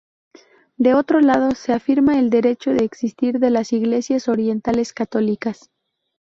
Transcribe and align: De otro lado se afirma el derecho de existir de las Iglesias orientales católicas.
De 0.77 0.95
otro 0.95 1.19
lado 1.21 1.51
se 1.53 1.73
afirma 1.73 2.17
el 2.17 2.31
derecho 2.31 2.71
de 2.71 2.83
existir 2.83 3.37
de 3.37 3.51
las 3.51 3.71
Iglesias 3.71 4.27
orientales 4.29 4.93
católicas. 4.93 5.69